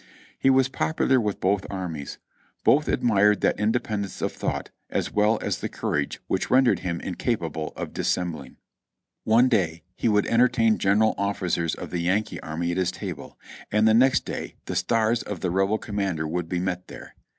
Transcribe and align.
He 0.39 0.49
was 0.49 0.67
popular 0.67 1.21
with 1.21 1.39
both 1.39 1.67
armies; 1.69 2.17
both 2.63 2.87
admired 2.87 3.41
that 3.41 3.59
independence 3.59 4.19
of 4.23 4.31
thought 4.31 4.71
as 4.89 5.13
well 5.13 5.37
as 5.43 5.59
the 5.59 5.69
courage 5.69 6.19
which 6.25 6.49
rendered 6.49 6.79
him 6.79 6.99
incapable 7.01 7.71
of 7.75 7.93
dissembling. 7.93 8.57
One 9.25 9.47
day 9.47 9.83
he 9.95 10.09
would 10.09 10.25
entertain 10.25 10.79
general 10.79 11.13
officers 11.19 11.75
of 11.75 11.91
the 11.91 11.99
Yankee 12.01 12.39
army 12.39 12.71
at 12.71 12.77
his 12.77 12.91
table, 12.91 13.37
and 13.71 13.87
the 13.87 13.93
next 13.93 14.25
day 14.25 14.55
the 14.65 14.75
stars 14.75 15.21
of 15.21 15.41
the 15.41 15.51
Rebel 15.51 15.77
commander 15.77 16.27
would 16.27 16.49
be 16.49 16.57
met 16.59 16.87
there. 16.87 17.13